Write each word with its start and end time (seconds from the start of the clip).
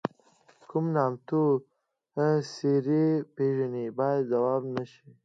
کومې 0.69 0.91
نامتو 0.95 1.41
څېرې 2.53 3.05
پیژنئ 3.35 3.87
باید 3.97 4.21
ځواب 4.31 4.61
شي. 4.91 5.05